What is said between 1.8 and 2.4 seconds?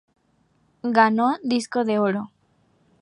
de oro.